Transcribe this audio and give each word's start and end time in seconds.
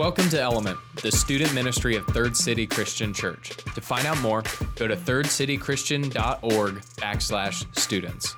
Welcome 0.00 0.30
to 0.30 0.40
Element, 0.40 0.78
the 1.02 1.12
student 1.12 1.52
ministry 1.52 1.94
of 1.94 2.06
Third 2.06 2.34
City 2.34 2.66
Christian 2.66 3.12
Church. 3.12 3.50
To 3.74 3.82
find 3.82 4.06
out 4.06 4.18
more, 4.22 4.42
go 4.76 4.88
to 4.88 4.96
thirdcitychristian.org 4.96 6.74
backslash 6.96 7.78
students. 7.78 8.34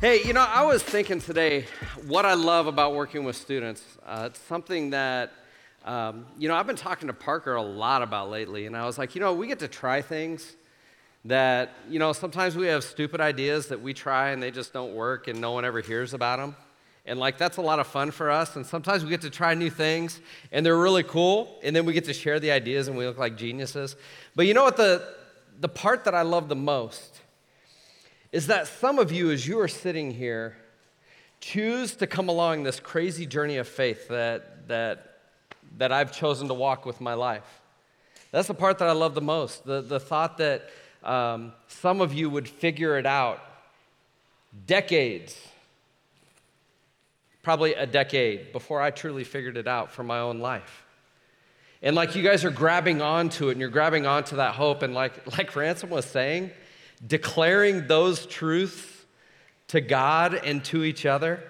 Hey, 0.00 0.24
you 0.24 0.32
know, 0.32 0.40
I 0.40 0.64
was 0.64 0.82
thinking 0.82 1.20
today 1.20 1.66
what 2.08 2.26
I 2.26 2.34
love 2.34 2.66
about 2.66 2.96
working 2.96 3.22
with 3.22 3.36
students. 3.36 3.84
Uh, 4.04 4.30
it's 4.32 4.40
something 4.40 4.90
that, 4.90 5.32
um, 5.84 6.26
you 6.36 6.48
know, 6.48 6.56
I've 6.56 6.66
been 6.66 6.74
talking 6.74 7.06
to 7.06 7.14
Parker 7.14 7.54
a 7.54 7.62
lot 7.62 8.02
about 8.02 8.28
lately, 8.28 8.66
and 8.66 8.76
I 8.76 8.84
was 8.84 8.98
like, 8.98 9.14
you 9.14 9.20
know, 9.20 9.34
we 9.34 9.46
get 9.46 9.60
to 9.60 9.68
try 9.68 10.02
things 10.02 10.56
that, 11.24 11.70
you 11.88 12.00
know, 12.00 12.12
sometimes 12.12 12.56
we 12.56 12.66
have 12.66 12.82
stupid 12.82 13.20
ideas 13.20 13.68
that 13.68 13.80
we 13.80 13.94
try 13.94 14.30
and 14.30 14.42
they 14.42 14.50
just 14.50 14.72
don't 14.72 14.92
work 14.92 15.28
and 15.28 15.40
no 15.40 15.52
one 15.52 15.64
ever 15.64 15.80
hears 15.80 16.14
about 16.14 16.40
them. 16.40 16.56
And 17.08 17.18
like 17.18 17.38
that's 17.38 17.56
a 17.56 17.62
lot 17.62 17.80
of 17.80 17.86
fun 17.86 18.10
for 18.10 18.30
us. 18.30 18.54
And 18.54 18.66
sometimes 18.66 19.02
we 19.02 19.08
get 19.08 19.22
to 19.22 19.30
try 19.30 19.54
new 19.54 19.70
things 19.70 20.20
and 20.52 20.64
they're 20.64 20.76
really 20.76 21.02
cool. 21.02 21.58
And 21.62 21.74
then 21.74 21.86
we 21.86 21.94
get 21.94 22.04
to 22.04 22.12
share 22.12 22.38
the 22.38 22.50
ideas 22.50 22.86
and 22.86 22.96
we 22.98 23.06
look 23.06 23.16
like 23.16 23.36
geniuses. 23.36 23.96
But 24.36 24.46
you 24.46 24.52
know 24.52 24.64
what? 24.64 24.76
The, 24.76 25.02
the 25.58 25.70
part 25.70 26.04
that 26.04 26.14
I 26.14 26.22
love 26.22 26.48
the 26.48 26.56
most 26.56 27.20
is 28.30 28.48
that 28.48 28.66
some 28.66 28.98
of 28.98 29.10
you, 29.10 29.30
as 29.30 29.48
you 29.48 29.58
are 29.58 29.68
sitting 29.68 30.10
here, 30.10 30.58
choose 31.40 31.96
to 31.96 32.06
come 32.06 32.28
along 32.28 32.64
this 32.64 32.78
crazy 32.78 33.24
journey 33.24 33.56
of 33.56 33.66
faith 33.66 34.08
that, 34.08 34.68
that, 34.68 35.20
that 35.78 35.92
I've 35.92 36.12
chosen 36.12 36.46
to 36.48 36.54
walk 36.54 36.84
with 36.84 37.00
my 37.00 37.14
life. 37.14 37.62
That's 38.32 38.48
the 38.48 38.54
part 38.54 38.78
that 38.78 38.88
I 38.88 38.92
love 38.92 39.14
the 39.14 39.22
most. 39.22 39.64
The, 39.64 39.80
the 39.80 39.98
thought 39.98 40.36
that 40.38 40.68
um, 41.02 41.52
some 41.68 42.02
of 42.02 42.12
you 42.12 42.28
would 42.28 42.46
figure 42.48 42.98
it 42.98 43.06
out 43.06 43.40
decades 44.66 45.38
probably 47.48 47.72
a 47.72 47.86
decade 47.86 48.52
before 48.52 48.78
I 48.78 48.90
truly 48.90 49.24
figured 49.24 49.56
it 49.56 49.66
out 49.66 49.90
for 49.90 50.02
my 50.02 50.18
own 50.18 50.38
life. 50.38 50.84
And 51.80 51.96
like 51.96 52.14
you 52.14 52.22
guys 52.22 52.44
are 52.44 52.50
grabbing 52.50 53.00
onto 53.00 53.48
it 53.48 53.52
and 53.52 53.60
you're 53.62 53.70
grabbing 53.70 54.04
onto 54.04 54.36
that 54.36 54.54
hope. 54.54 54.82
And 54.82 54.92
like, 54.92 55.26
like 55.38 55.56
Ransom 55.56 55.88
was 55.88 56.04
saying, 56.04 56.50
declaring 57.06 57.86
those 57.86 58.26
truths 58.26 58.84
to 59.68 59.80
God 59.80 60.34
and 60.34 60.62
to 60.66 60.84
each 60.84 61.06
other 61.06 61.42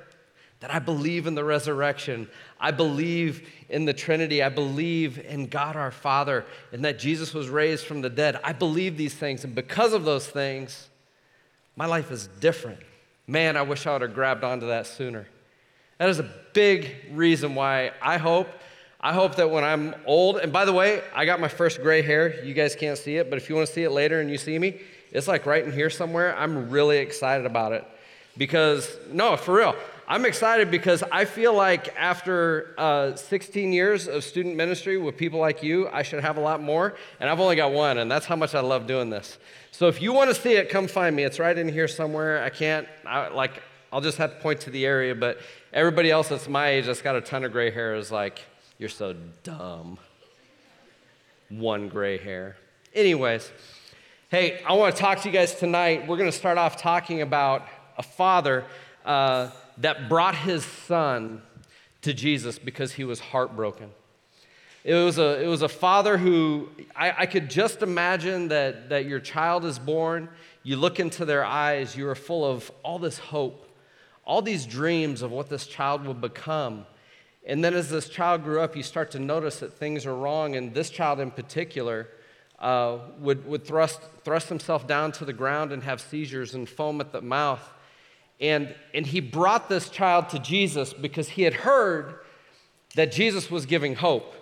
that 0.60 0.72
I 0.72 0.78
believe 0.78 1.26
in 1.26 1.34
the 1.34 1.42
resurrection. 1.42 2.28
I 2.60 2.70
believe 2.70 3.50
in 3.68 3.84
the 3.84 3.92
Trinity. 3.92 4.40
I 4.40 4.50
believe 4.50 5.18
in 5.18 5.48
God 5.48 5.74
our 5.74 5.90
Father 5.90 6.46
and 6.70 6.84
that 6.84 7.00
Jesus 7.00 7.34
was 7.34 7.48
raised 7.48 7.86
from 7.86 8.02
the 8.02 8.10
dead. 8.10 8.38
I 8.44 8.52
believe 8.52 8.96
these 8.96 9.14
things. 9.14 9.42
And 9.42 9.52
because 9.52 9.92
of 9.94 10.04
those 10.04 10.28
things, 10.28 10.90
my 11.74 11.86
life 11.86 12.12
is 12.12 12.28
different. 12.38 12.78
Man, 13.26 13.56
I 13.56 13.62
wish 13.62 13.84
I 13.84 13.94
would 13.94 14.02
have 14.02 14.14
grabbed 14.14 14.44
onto 14.44 14.68
that 14.68 14.86
sooner. 14.86 15.26
That 15.98 16.08
is 16.08 16.20
a 16.20 16.30
big 16.52 16.94
reason 17.12 17.56
why 17.56 17.90
I 18.00 18.18
hope. 18.18 18.48
I 19.00 19.12
hope 19.12 19.34
that 19.36 19.50
when 19.50 19.64
I'm 19.64 19.96
old, 20.06 20.38
and 20.38 20.52
by 20.52 20.64
the 20.64 20.72
way, 20.72 21.02
I 21.12 21.24
got 21.24 21.40
my 21.40 21.48
first 21.48 21.82
gray 21.82 22.02
hair. 22.02 22.44
You 22.44 22.54
guys 22.54 22.76
can't 22.76 22.96
see 22.96 23.16
it, 23.16 23.28
but 23.28 23.36
if 23.36 23.48
you 23.48 23.56
want 23.56 23.66
to 23.66 23.72
see 23.72 23.82
it 23.82 23.90
later 23.90 24.20
and 24.20 24.30
you 24.30 24.38
see 24.38 24.58
me, 24.58 24.80
it's 25.10 25.26
like 25.26 25.44
right 25.44 25.64
in 25.64 25.72
here 25.72 25.90
somewhere. 25.90 26.36
I'm 26.36 26.70
really 26.70 26.98
excited 26.98 27.46
about 27.46 27.72
it 27.72 27.84
because, 28.36 28.96
no, 29.10 29.36
for 29.36 29.56
real, 29.56 29.74
I'm 30.06 30.24
excited 30.24 30.70
because 30.70 31.02
I 31.10 31.24
feel 31.24 31.52
like 31.52 31.94
after 31.96 32.74
uh, 32.78 33.16
16 33.16 33.72
years 33.72 34.06
of 34.06 34.22
student 34.22 34.54
ministry 34.54 34.98
with 34.98 35.16
people 35.16 35.40
like 35.40 35.62
you, 35.64 35.88
I 35.88 36.02
should 36.02 36.22
have 36.22 36.36
a 36.36 36.40
lot 36.40 36.62
more, 36.62 36.96
and 37.18 37.28
I've 37.28 37.40
only 37.40 37.56
got 37.56 37.72
one, 37.72 37.98
and 37.98 38.10
that's 38.10 38.26
how 38.26 38.36
much 38.36 38.54
I 38.54 38.60
love 38.60 38.86
doing 38.86 39.10
this. 39.10 39.38
So 39.72 39.88
if 39.88 40.00
you 40.00 40.12
want 40.12 40.30
to 40.30 40.34
see 40.40 40.54
it, 40.54 40.70
come 40.70 40.86
find 40.86 41.14
me. 41.14 41.24
It's 41.24 41.38
right 41.38 41.58
in 41.58 41.68
here 41.68 41.88
somewhere. 41.88 42.42
I 42.42 42.50
can't, 42.50 42.86
I, 43.04 43.28
like, 43.28 43.62
I'll 43.92 44.00
just 44.00 44.18
have 44.18 44.34
to 44.34 44.40
point 44.40 44.60
to 44.62 44.70
the 44.70 44.84
area, 44.84 45.14
but 45.14 45.38
everybody 45.72 46.10
else 46.10 46.28
that's 46.28 46.48
my 46.48 46.68
age 46.68 46.86
that's 46.86 47.00
got 47.00 47.16
a 47.16 47.20
ton 47.20 47.44
of 47.44 47.52
gray 47.52 47.70
hair 47.70 47.94
is 47.94 48.12
like, 48.12 48.44
you're 48.78 48.88
so 48.88 49.14
dumb. 49.42 49.98
One 51.48 51.88
gray 51.88 52.18
hair. 52.18 52.56
Anyways, 52.94 53.50
hey, 54.28 54.60
I 54.66 54.74
want 54.74 54.94
to 54.94 55.00
talk 55.00 55.20
to 55.22 55.28
you 55.28 55.32
guys 55.32 55.54
tonight. 55.54 56.06
We're 56.06 56.18
going 56.18 56.30
to 56.30 56.36
start 56.36 56.58
off 56.58 56.76
talking 56.76 57.22
about 57.22 57.66
a 57.96 58.02
father 58.02 58.64
uh, 59.06 59.50
that 59.78 60.08
brought 60.08 60.34
his 60.34 60.64
son 60.64 61.40
to 62.02 62.12
Jesus 62.12 62.58
because 62.58 62.92
he 62.92 63.04
was 63.04 63.20
heartbroken. 63.20 63.90
It 64.84 64.94
was 64.94 65.18
a, 65.18 65.42
it 65.42 65.46
was 65.46 65.62
a 65.62 65.68
father 65.68 66.18
who, 66.18 66.68
I, 66.94 67.22
I 67.22 67.26
could 67.26 67.50
just 67.50 67.82
imagine 67.82 68.48
that, 68.48 68.90
that 68.90 69.06
your 69.06 69.20
child 69.20 69.64
is 69.64 69.78
born, 69.78 70.28
you 70.62 70.76
look 70.76 71.00
into 71.00 71.24
their 71.24 71.44
eyes, 71.44 71.96
you 71.96 72.06
are 72.08 72.14
full 72.14 72.44
of 72.44 72.70
all 72.82 72.98
this 72.98 73.18
hope 73.18 73.67
all 74.28 74.42
these 74.42 74.66
dreams 74.66 75.22
of 75.22 75.30
what 75.30 75.48
this 75.48 75.66
child 75.66 76.06
would 76.06 76.20
become. 76.20 76.84
And 77.46 77.64
then 77.64 77.72
as 77.72 77.88
this 77.88 78.10
child 78.10 78.44
grew 78.44 78.60
up, 78.60 78.76
you 78.76 78.82
start 78.82 79.10
to 79.12 79.18
notice 79.18 79.60
that 79.60 79.72
things 79.72 80.04
are 80.04 80.14
wrong. 80.14 80.54
And 80.54 80.74
this 80.74 80.90
child 80.90 81.18
in 81.18 81.30
particular 81.30 82.08
uh, 82.58 82.98
would, 83.20 83.46
would 83.46 83.64
thrust, 83.64 84.02
thrust 84.24 84.50
himself 84.50 84.86
down 84.86 85.12
to 85.12 85.24
the 85.24 85.32
ground 85.32 85.72
and 85.72 85.82
have 85.82 86.02
seizures 86.02 86.52
and 86.52 86.68
foam 86.68 87.00
at 87.00 87.10
the 87.10 87.22
mouth. 87.22 87.72
And, 88.38 88.74
and 88.92 89.06
he 89.06 89.20
brought 89.20 89.70
this 89.70 89.88
child 89.88 90.28
to 90.28 90.38
Jesus 90.38 90.92
because 90.92 91.30
he 91.30 91.42
had 91.42 91.54
heard 91.54 92.16
that 92.96 93.10
Jesus 93.10 93.50
was 93.50 93.64
giving 93.64 93.94
hope. 93.94 94.34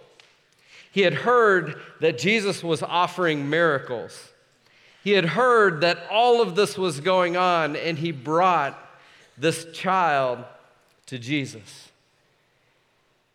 He 0.91 1.03
had 1.03 1.15
heard 1.15 1.81
that 2.01 2.19
Jesus 2.19 2.65
was 2.65 2.83
offering 2.83 3.49
miracles. 3.49 4.31
He 5.05 5.13
had 5.13 5.27
heard 5.27 5.83
that 5.83 5.99
all 6.11 6.43
of 6.43 6.57
this 6.57 6.77
was 6.77 6.99
going 6.99 7.37
on, 7.37 7.77
and 7.77 7.99
he 7.99 8.11
brought 8.11 8.83
this 9.39 9.67
child 9.73 10.45
to 11.07 11.19
Jesus. 11.19 11.91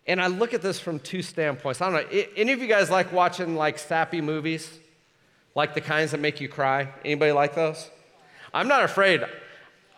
And 0.08 0.22
I 0.22 0.28
look 0.28 0.54
at 0.54 0.62
this 0.62 0.80
from 0.80 1.00
two 1.00 1.22
standpoints. 1.22 1.82
I 1.82 1.90
don't 1.90 2.12
know, 2.12 2.24
any 2.36 2.52
of 2.52 2.60
you 2.60 2.68
guys 2.68 2.90
like 2.90 3.14
watching 3.14 3.56
like 3.56 3.80
sappy 3.80 4.22
movies? 4.22 4.70
Like 5.54 5.74
the 5.74 5.82
kinds 5.82 6.12
that 6.12 6.20
make 6.20 6.42
you 6.42 6.50
cry? 6.50 6.90
Anybody 7.04 7.32
like 7.32 7.56
those? 7.56 7.90
I'm 8.54 8.68
not 8.68 8.84
afraid. 8.84 9.22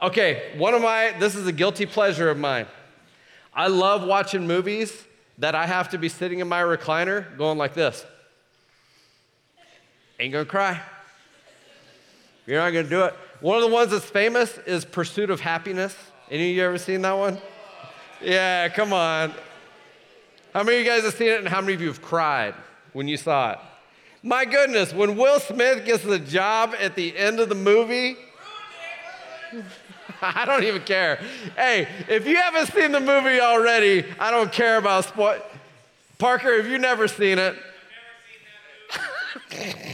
Okay, 0.01 0.51
one 0.57 0.73
of 0.73 0.81
my, 0.81 1.15
this 1.19 1.35
is 1.35 1.47
a 1.47 1.51
guilty 1.51 1.85
pleasure 1.85 2.29
of 2.29 2.37
mine. 2.37 2.65
I 3.53 3.67
love 3.67 4.03
watching 4.03 4.47
movies 4.47 5.05
that 5.37 5.55
I 5.55 5.65
have 5.65 5.89
to 5.89 5.97
be 5.97 6.09
sitting 6.09 6.39
in 6.39 6.47
my 6.47 6.61
recliner 6.61 7.37
going 7.37 7.57
like 7.57 7.73
this. 7.73 8.05
Ain't 10.19 10.33
gonna 10.33 10.45
cry. 10.45 10.81
You're 12.45 12.59
not 12.59 12.71
gonna 12.71 12.89
do 12.89 13.03
it. 13.03 13.13
One 13.43 13.57
of 13.57 13.69
the 13.69 13.75
ones 13.75 13.91
that's 13.91 14.05
famous 14.05 14.57
is 14.59 14.85
Pursuit 14.85 15.29
of 15.29 15.41
Happiness. 15.41 15.93
Any 16.31 16.51
of 16.51 16.55
you 16.55 16.63
ever 16.63 16.77
seen 16.77 17.01
that 17.01 17.11
one? 17.11 17.37
Yeah, 18.21 18.69
come 18.69 18.93
on. 18.93 19.33
How 20.53 20.63
many 20.63 20.77
of 20.77 20.85
you 20.85 20.89
guys 20.89 21.03
have 21.03 21.13
seen 21.15 21.27
it 21.27 21.39
and 21.39 21.49
how 21.49 21.59
many 21.59 21.73
of 21.73 21.81
you 21.81 21.87
have 21.87 22.01
cried 22.01 22.55
when 22.93 23.09
you 23.09 23.17
saw 23.17 23.51
it? 23.51 23.59
My 24.23 24.45
goodness, 24.45 24.93
when 24.93 25.17
Will 25.17 25.41
Smith 25.41 25.83
gets 25.83 26.05
the 26.05 26.19
job 26.19 26.73
at 26.79 26.95
the 26.95 27.17
end 27.17 27.41
of 27.41 27.49
the 27.49 27.55
movie, 27.55 28.15
I 30.21 30.45
don't 30.45 30.63
even 30.63 30.83
care. 30.83 31.19
Hey, 31.57 31.89
if 32.07 32.25
you 32.25 32.37
haven't 32.37 32.67
seen 32.67 32.93
the 32.93 33.01
movie 33.01 33.41
already, 33.41 34.05
I 34.21 34.31
don't 34.31 34.53
care 34.53 34.77
about 34.77 35.03
spoil. 35.03 35.41
Parker, 36.17 36.55
have 36.55 36.67
you 36.67 36.77
never 36.77 37.09
seen 37.09 37.39
it? 37.39 37.57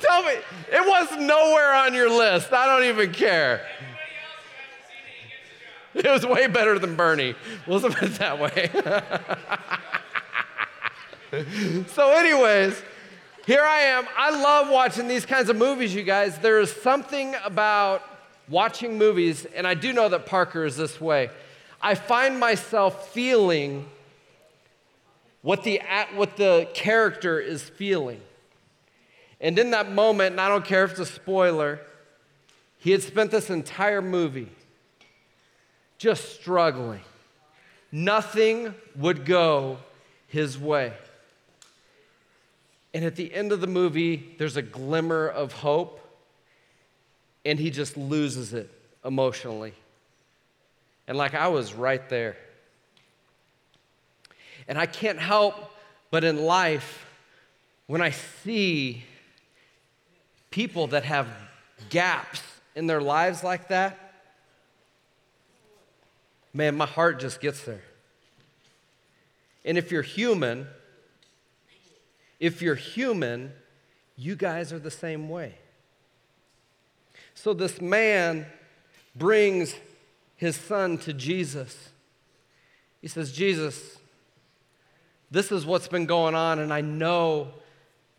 Tell 0.00 0.22
me, 0.22 0.34
it 0.72 0.86
was 0.86 1.18
nowhere 1.18 1.74
on 1.74 1.94
your 1.94 2.10
list. 2.10 2.52
I 2.52 2.66
don't 2.66 2.88
even 2.88 3.12
care. 3.12 3.66
It 5.94 6.06
was 6.06 6.26
way 6.26 6.48
better 6.48 6.78
than 6.78 6.96
Bernie. 6.96 7.34
We'll 7.66 7.80
put 7.80 8.02
it 8.02 8.14
that 8.14 8.40
way. 8.40 8.70
so, 11.88 12.10
anyways, 12.12 12.82
here 13.46 13.62
I 13.62 13.80
am. 13.80 14.06
I 14.16 14.30
love 14.30 14.68
watching 14.70 15.06
these 15.06 15.24
kinds 15.24 15.48
of 15.48 15.56
movies, 15.56 15.94
you 15.94 16.02
guys. 16.02 16.38
There 16.38 16.60
is 16.60 16.72
something 16.72 17.36
about 17.44 18.02
watching 18.48 18.98
movies, 18.98 19.46
and 19.54 19.66
I 19.66 19.74
do 19.74 19.92
know 19.92 20.08
that 20.08 20.26
Parker 20.26 20.64
is 20.64 20.76
this 20.76 21.00
way. 21.00 21.30
I 21.80 21.94
find 21.94 22.40
myself 22.40 23.12
feeling 23.12 23.86
what 25.42 25.62
the, 25.62 25.80
what 26.14 26.36
the 26.36 26.68
character 26.74 27.38
is 27.38 27.62
feeling. 27.62 28.20
And 29.40 29.58
in 29.58 29.70
that 29.72 29.90
moment, 29.90 30.32
and 30.32 30.40
I 30.40 30.48
don't 30.48 30.64
care 30.64 30.84
if 30.84 30.92
it's 30.92 31.00
a 31.00 31.06
spoiler, 31.06 31.80
he 32.78 32.90
had 32.90 33.02
spent 33.02 33.30
this 33.30 33.50
entire 33.50 34.02
movie 34.02 34.48
just 35.98 36.40
struggling. 36.40 37.00
Nothing 37.90 38.74
would 38.96 39.24
go 39.24 39.78
his 40.28 40.58
way. 40.58 40.92
And 42.92 43.04
at 43.04 43.16
the 43.16 43.32
end 43.34 43.52
of 43.52 43.60
the 43.60 43.66
movie, 43.66 44.34
there's 44.38 44.56
a 44.56 44.62
glimmer 44.62 45.26
of 45.28 45.52
hope, 45.52 46.00
and 47.44 47.58
he 47.58 47.70
just 47.70 47.96
loses 47.96 48.54
it 48.54 48.70
emotionally. 49.04 49.74
And 51.06 51.18
like 51.18 51.34
I 51.34 51.48
was 51.48 51.74
right 51.74 52.08
there. 52.08 52.36
And 54.66 54.78
I 54.78 54.86
can't 54.86 55.18
help 55.18 55.72
but 56.14 56.22
in 56.22 56.44
life, 56.44 57.06
when 57.88 58.00
I 58.00 58.10
see 58.10 59.02
people 60.54 60.86
that 60.86 61.02
have 61.02 61.26
gaps 61.90 62.40
in 62.76 62.86
their 62.86 63.00
lives 63.00 63.42
like 63.42 63.66
that, 63.66 64.14
man, 66.52 66.76
my 66.76 66.86
heart 66.86 67.18
just 67.18 67.40
gets 67.40 67.64
there. 67.64 67.82
And 69.64 69.76
if 69.76 69.90
you're 69.90 70.02
human, 70.02 70.68
if 72.38 72.62
you're 72.62 72.76
human, 72.76 73.52
you 74.16 74.36
guys 74.36 74.72
are 74.72 74.78
the 74.78 74.92
same 74.92 75.28
way. 75.28 75.56
So 77.34 77.52
this 77.52 77.80
man 77.80 78.46
brings 79.16 79.74
his 80.36 80.54
son 80.54 80.98
to 80.98 81.12
Jesus. 81.12 81.88
He 83.02 83.08
says, 83.08 83.32
Jesus, 83.32 83.98
this 85.32 85.50
is 85.50 85.66
what's 85.66 85.88
been 85.88 86.06
going 86.06 86.36
on, 86.36 86.60
and 86.60 86.72
I 86.72 86.80
know 86.80 87.48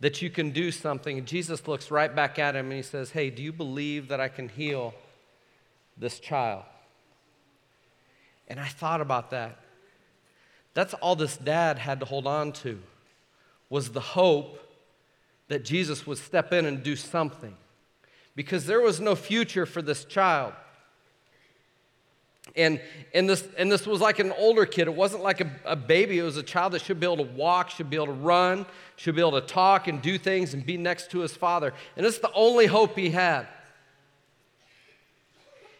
that 0.06 0.22
you 0.22 0.30
can 0.30 0.52
do 0.52 0.70
something. 0.70 1.18
And 1.18 1.26
Jesus 1.26 1.68
looks 1.68 1.90
right 1.90 2.16
back 2.16 2.38
at 2.38 2.56
him 2.56 2.68
and 2.68 2.76
he 2.76 2.84
says, 2.84 3.10
Hey, 3.10 3.32
do 3.32 3.42
you 3.42 3.52
believe 3.52 4.10
that 4.10 4.22
I 4.22 4.28
can 4.28 4.50
heal 4.50 4.94
this 5.98 6.20
child? 6.20 6.62
And 8.48 8.60
I 8.60 8.68
thought 8.68 9.02
about 9.02 9.32
that. 9.32 9.58
That's 10.76 10.94
all 10.94 11.16
this 11.16 11.38
dad 11.38 11.80
had 11.80 12.02
to 12.02 12.06
hold 12.06 12.28
on 12.28 12.52
to 12.52 12.80
was 13.72 13.94
the 13.94 14.00
hope 14.00 14.60
that 15.48 15.66
Jesus 15.66 16.06
would 16.06 16.20
step 16.20 16.54
in 16.54 16.68
and 16.68 16.84
do 16.84 16.96
something 16.96 17.56
because 18.36 18.68
there 18.68 18.82
was 18.82 19.00
no 19.00 19.16
future 19.16 19.66
for 19.66 19.82
this 19.82 20.06
child. 20.06 20.54
And, 22.56 22.80
and, 23.14 23.30
this, 23.30 23.46
and 23.58 23.70
this 23.70 23.86
was 23.86 24.00
like 24.00 24.20
an 24.20 24.32
older 24.38 24.66
kid. 24.66 24.88
It 24.88 24.96
wasn't 24.96 25.24
like 25.24 25.42
a, 25.42 25.52
a 25.66 25.76
baby. 25.76 26.20
It 26.20 26.24
was 26.24 26.38
a 26.38 26.44
child 26.44 26.72
that 26.74 26.82
should 26.82 27.00
be 27.00 27.06
able 27.06 27.18
to 27.18 27.32
walk, 27.32 27.70
should 27.70 27.90
be 27.90 27.98
able 27.98 28.08
to 28.08 28.14
run, 28.14 28.66
should 28.96 29.16
be 29.16 29.22
able 29.22 29.40
to 29.40 29.42
talk 29.42 29.88
and 29.88 30.02
do 30.02 30.18
things 30.18 30.54
and 30.54 30.66
be 30.66 30.78
next 30.78 31.12
to 31.12 31.20
his 31.20 31.36
father. 31.36 31.74
And 31.98 32.06
it's 32.06 32.20
the 32.20 32.32
only 32.34 32.66
hope 32.66 32.98
he 32.98 33.10
had. 33.10 33.48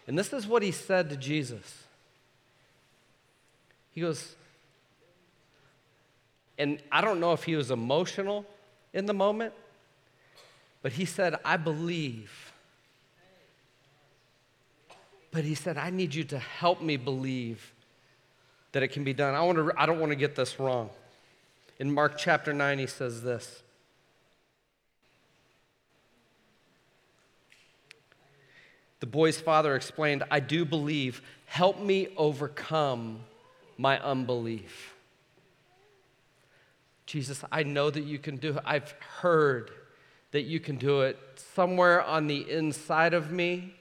And 0.08 0.20
this 0.20 0.34
is 0.34 0.46
what 0.46 0.64
he 0.64 0.72
said 0.72 1.10
to 1.10 1.18
Jesus. 1.18 1.84
He 3.92 4.02
goes, 4.02 4.36
and 6.58 6.80
I 6.92 7.02
don't 7.02 7.20
know 7.20 7.32
if 7.32 7.44
he 7.44 7.56
was 7.56 7.72
emotional 7.72 8.46
in 8.94 9.06
the 9.06 9.14
moment, 9.14 9.54
but 10.82 10.92
he 10.92 11.06
said, 11.06 11.36
I 11.44 11.58
believe. 11.58 12.45
But 15.36 15.44
he 15.44 15.54
said, 15.54 15.78
I 15.78 15.90
need 15.90 16.16
you 16.16 16.24
to 16.24 16.40
help 16.40 16.82
me 16.82 16.96
believe 16.96 17.74
that 18.72 18.84
it 18.84 18.88
can 18.88 19.04
be 19.04 19.12
done. 19.12 19.36
I, 19.36 19.42
want 19.42 19.58
to, 19.58 19.74
I 19.76 19.86
don't 19.86 20.00
want 20.00 20.14
to 20.14 20.16
get 20.16 20.34
this 20.34 20.62
wrong. 20.62 20.90
In 21.78 21.94
Mark 21.94 22.18
chapter 22.18 22.54
9, 22.54 22.80
he 22.80 22.88
says 22.88 23.22
this. 23.22 23.62
The 29.02 29.08
boy's 29.08 29.38
father 29.38 29.76
explained, 29.76 30.24
I 30.32 30.40
do 30.40 30.64
believe. 30.64 31.22
Help 31.48 31.82
me 31.82 32.08
overcome 32.16 33.20
my 33.78 34.00
unbelief. 34.00 34.94
Jesus, 37.06 37.44
I 37.52 37.64
know 37.64 37.90
that 37.90 38.06
you 38.06 38.20
can 38.20 38.38
do 38.38 38.52
it. 38.52 38.64
I've 38.64 38.96
heard 39.20 39.70
that 40.32 40.44
you 40.44 40.62
can 40.62 40.78
do 40.78 41.02
it. 41.02 41.20
Somewhere 41.54 42.02
on 42.02 42.28
the 42.28 42.50
inside 42.50 43.14
of 43.14 43.32
me, 43.32 43.74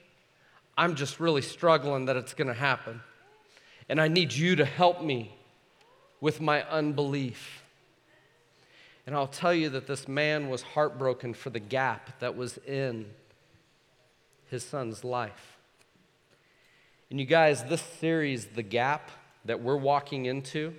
I'm 0.77 0.95
just 0.95 1.19
really 1.19 1.41
struggling 1.41 2.05
that 2.05 2.15
it's 2.15 2.33
going 2.33 2.47
to 2.47 2.53
happen. 2.53 3.01
And 3.87 4.01
I 4.01 4.07
need 4.07 4.33
you 4.33 4.55
to 4.57 4.65
help 4.65 5.01
me 5.01 5.35
with 6.19 6.41
my 6.41 6.63
unbelief. 6.63 7.63
And 9.05 9.15
I'll 9.15 9.27
tell 9.27 9.53
you 9.53 9.69
that 9.69 9.87
this 9.87 10.07
man 10.07 10.49
was 10.49 10.63
heartbroken 10.63 11.33
for 11.33 11.49
the 11.49 11.59
gap 11.59 12.19
that 12.19 12.35
was 12.35 12.57
in 12.65 13.05
his 14.49 14.63
son's 14.63 15.03
life. 15.03 15.57
And 17.09 17.19
you 17.19 17.25
guys, 17.25 17.63
this 17.65 17.83
series, 17.99 18.45
The 18.47 18.63
Gap, 18.63 19.11
that 19.45 19.61
we're 19.61 19.77
walking 19.77 20.25
into, 20.25 20.73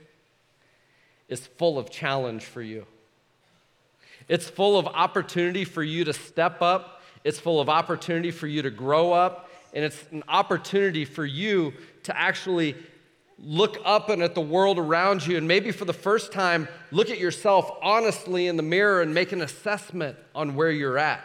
is 1.29 1.47
full 1.47 1.79
of 1.79 1.91
challenge 1.91 2.45
for 2.45 2.63
you. 2.63 2.87
It's 4.29 4.49
full 4.49 4.77
of 4.79 4.87
opportunity 4.87 5.65
for 5.65 5.83
you 5.83 6.05
to 6.05 6.13
step 6.13 6.61
up. 6.61 7.03
It's 7.23 7.39
full 7.39 7.61
of 7.61 7.69
opportunity 7.69 8.33
for 8.33 8.49
you 8.49 8.63
to 8.63 8.71
grow 8.71 9.13
up. 9.13 9.46
And 9.77 9.85
it's 9.85 10.03
an 10.11 10.25
opportunity 10.27 11.05
for 11.05 11.27
you 11.27 11.75
to 12.05 12.19
actually 12.19 12.75
look 13.39 13.77
up 13.85 14.09
and 14.09 14.23
at 14.23 14.35
the 14.35 14.41
world 14.41 14.79
around 14.79 15.27
you 15.27 15.37
and 15.37 15.47
maybe 15.47 15.71
for 15.71 15.85
the 15.85 15.93
first 15.93 16.33
time 16.33 16.67
look 16.91 17.11
at 17.11 17.19
yourself 17.19 17.71
honestly 17.83 18.47
in 18.47 18.57
the 18.57 18.63
mirror 18.63 19.03
and 19.03 19.13
make 19.13 19.33
an 19.33 19.43
assessment 19.43 20.17
on 20.35 20.55
where 20.55 20.71
you're 20.71 20.97
at 20.97 21.23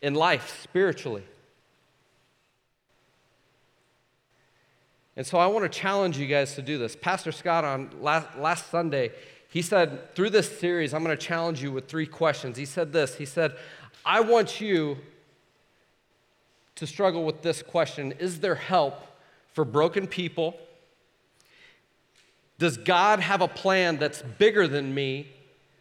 in 0.00 0.14
life 0.14 0.58
spiritually. 0.62 1.22
And 5.14 5.26
so 5.26 5.36
I 5.36 5.46
want 5.46 5.70
to 5.70 5.78
challenge 5.78 6.16
you 6.16 6.26
guys 6.26 6.54
to 6.54 6.62
do 6.62 6.78
this. 6.78 6.96
Pastor 6.96 7.30
Scott 7.30 7.62
on 7.62 7.90
last, 8.00 8.38
last 8.38 8.70
Sunday, 8.70 9.12
he 9.50 9.60
said, 9.60 10.14
through 10.14 10.30
this 10.30 10.58
series, 10.58 10.94
I'm 10.94 11.04
going 11.04 11.14
to 11.14 11.22
challenge 11.22 11.62
you 11.62 11.72
with 11.72 11.88
three 11.88 12.06
questions. 12.06 12.56
He 12.56 12.64
said 12.64 12.94
this 12.94 13.16
He 13.16 13.26
said, 13.26 13.54
I 14.02 14.20
want 14.20 14.62
you 14.62 14.96
to 16.76 16.86
struggle 16.86 17.24
with 17.24 17.42
this 17.42 17.62
question 17.62 18.12
Is 18.18 18.40
there 18.40 18.54
help 18.54 18.94
for 19.52 19.64
broken 19.64 20.06
people? 20.06 20.58
Does 22.58 22.78
God 22.78 23.20
have 23.20 23.42
a 23.42 23.48
plan 23.48 23.98
that's 23.98 24.22
bigger 24.22 24.66
than 24.66 24.94
me, 24.94 25.28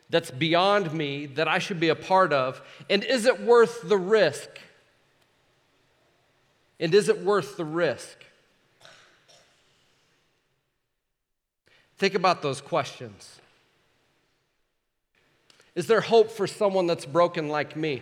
that's 0.09 0.29
beyond 0.31 0.91
me, 0.93 1.25
that 1.27 1.47
I 1.47 1.59
should 1.59 1.79
be 1.79 1.89
a 1.89 1.95
part 1.95 2.33
of? 2.33 2.61
And 2.89 3.03
is 3.03 3.25
it 3.25 3.41
worth 3.41 3.87
the 3.87 3.97
risk? 3.97 4.49
And 6.79 6.93
is 6.93 7.07
it 7.07 7.21
worth 7.23 7.55
the 7.55 7.63
risk? 7.63 8.25
Think 11.97 12.13
about 12.13 12.41
those 12.41 12.59
questions. 12.59 13.39
Is 15.75 15.87
there 15.87 16.01
hope 16.01 16.29
for 16.29 16.47
someone 16.47 16.87
that's 16.87 17.05
broken 17.05 17.47
like 17.47 17.77
me? 17.77 18.01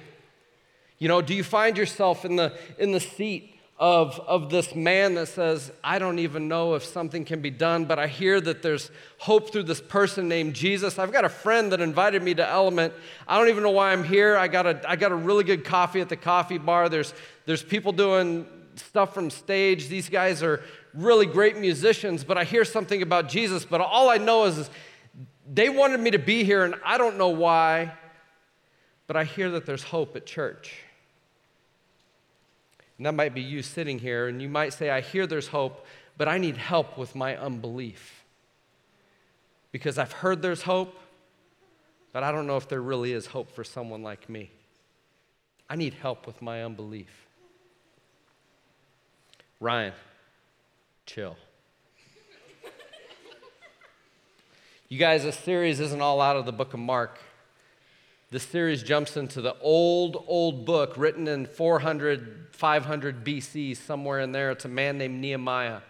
You 1.03 1.09
know, 1.09 1.21
do 1.21 1.33
you 1.33 1.44
find 1.44 1.77
yourself 1.77 2.23
in 2.23 2.38
the, 2.38 2.57
in 2.77 2.94
the 2.94 3.00
seat 3.01 3.53
of, 3.77 4.21
of 4.21 4.50
this 4.50 4.73
man 4.73 5.15
that 5.15 5.25
says, 5.25 5.69
I 5.83 6.00
don't 6.00 6.19
even 6.19 6.47
know 6.47 6.75
if 6.75 6.85
something 6.85 7.25
can 7.25 7.41
be 7.41 7.50
done, 7.50 7.83
but 7.83 8.00
I 8.00 8.07
hear 8.07 8.39
that 8.39 8.61
there's 8.61 8.89
hope 9.17 9.51
through 9.51 9.63
this 9.63 9.81
person 9.81 10.29
named 10.29 10.53
Jesus. 10.53 10.97
I've 10.97 11.11
got 11.11 11.25
a 11.25 11.29
friend 11.29 11.73
that 11.73 11.81
invited 11.81 12.23
me 12.23 12.33
to 12.35 12.50
Element. 12.50 12.94
I 13.27 13.38
don't 13.38 13.50
even 13.50 13.63
know 13.63 13.71
why 13.71 13.91
I'm 13.91 14.05
here. 14.05 14.38
I 14.38 14.47
got 14.47 14.65
a, 14.65 14.89
I 14.89 14.95
got 14.95 15.11
a 15.11 15.15
really 15.15 15.44
good 15.44 15.65
coffee 15.65 16.00
at 16.00 16.07
the 16.07 16.15
coffee 16.15 16.57
bar. 16.57 16.88
There's, 16.88 17.13
there's 17.45 17.63
people 17.63 17.91
doing 17.91 18.47
stuff 18.77 19.13
from 19.13 19.29
stage. 19.29 19.89
These 19.89 20.07
guys 20.07 20.41
are 20.41 20.63
really 20.94 21.25
great 21.25 21.57
musicians, 21.57 22.23
but 22.23 22.37
I 22.37 22.45
hear 22.45 22.63
something 22.63 23.01
about 23.01 23.28
Jesus, 23.28 23.66
but 23.66 23.81
all 23.81 24.09
I 24.09 24.19
know 24.19 24.45
is, 24.45 24.57
is 24.57 24.69
they 25.51 25.68
wanted 25.68 25.99
me 25.99 26.11
to 26.11 26.19
be 26.19 26.45
here, 26.45 26.63
and 26.63 26.75
I 26.85 26.97
don't 26.97 27.18
know 27.18 27.28
why, 27.28 27.92
but 29.06 29.18
I 29.18 29.25
hear 29.25 29.51
that 29.51 29.66
there's 29.66 29.83
hope 29.83 30.16
at 30.16 30.25
church. 30.25 30.82
And 33.04 33.07
that 33.07 33.16
might 33.16 33.33
be 33.33 33.42
you 33.42 33.62
sitting 33.62 34.00
here, 34.00 34.30
and 34.30 34.42
you 34.42 34.48
might 34.48 34.72
say, 34.72 34.90
I 34.90 35.02
hear 35.02 35.28
there's 35.28 35.50
hope, 35.50 35.86
but 36.18 36.30
I 36.30 36.38
need 36.38 36.56
help 36.56 36.98
with 36.98 37.16
my 37.16 37.36
unbelief. 37.36 38.24
Because 39.74 39.98
I've 39.98 40.14
heard 40.14 40.42
there's 40.42 40.62
hope, 40.62 40.98
but 42.14 42.24
I 42.24 42.31
don't 42.31 42.48
know 42.48 42.56
if 42.56 42.69
there 42.69 42.81
really 42.81 43.12
is 43.12 43.26
hope 43.26 43.52
for 43.52 43.66
someone 43.66 44.04
like 44.04 44.30
me. 44.30 44.52
I 45.69 45.76
need 45.76 45.95
help 45.95 46.26
with 46.26 46.42
my 46.42 46.64
unbelief. 46.64 47.28
Ryan, 49.60 49.92
chill. 51.06 51.36
You 54.88 54.98
guys, 54.98 55.24
this 55.24 55.36
series 55.36 55.81
isn't 55.81 56.02
all 56.02 56.22
out 56.22 56.38
of 56.38 56.45
the 56.45 56.54
book 56.54 56.74
of 56.74 56.80
Mark. 56.80 57.19
This 58.33 58.42
series 58.42 58.81
jumps 58.81 59.16
into 59.16 59.42
the 59.42 59.56
old, 59.59 60.23
old 60.25 60.66
book 60.66 60.95
written 60.97 61.28
in 61.28 61.45
400, 61.45 62.47
500 62.49 63.23
BC, 63.23 63.78
somewhere 63.78 64.21
in 64.21 64.31
there. 64.31 64.49
It's 64.49 64.66
a 64.66 64.69
man 64.69 64.97
named 64.97 65.21
Nehemiah. 65.21 65.81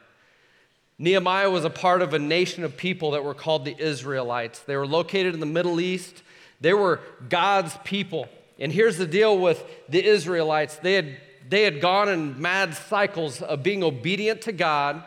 Nehemiah 0.99 1.49
was 1.49 1.63
a 1.63 1.69
part 1.69 2.01
of 2.01 2.13
a 2.13 2.19
nation 2.19 2.65
of 2.65 2.75
people 2.75 3.11
that 3.11 3.23
were 3.23 3.33
called 3.33 3.63
the 3.63 3.81
Israelites. 3.81 4.59
They 4.59 4.75
were 4.75 4.85
located 4.85 5.33
in 5.33 5.39
the 5.39 5.45
Middle 5.45 5.79
East, 5.79 6.21
they 6.59 6.73
were 6.73 6.99
God's 7.29 7.77
people. 7.85 8.27
And 8.59 8.73
here's 8.73 8.97
the 8.97 9.07
deal 9.07 9.37
with 9.37 9.63
the 9.87 10.03
Israelites 10.03 10.75
they 10.75 10.95
had, 10.95 11.15
they 11.47 11.61
had 11.61 11.79
gone 11.79 12.09
in 12.09 12.41
mad 12.41 12.75
cycles 12.75 13.41
of 13.41 13.63
being 13.63 13.85
obedient 13.85 14.41
to 14.41 14.51
God 14.51 15.01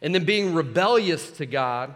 and 0.00 0.14
then 0.14 0.24
being 0.24 0.54
rebellious 0.54 1.30
to 1.32 1.44
God 1.44 1.94